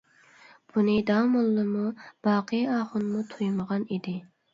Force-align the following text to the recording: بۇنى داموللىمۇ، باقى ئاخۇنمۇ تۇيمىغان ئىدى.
بۇنى 0.77 0.95
داموللىمۇ، 1.09 1.83
باقى 2.29 2.61
ئاخۇنمۇ 2.77 3.21
تۇيمىغان 3.35 3.87
ئىدى. 3.97 4.17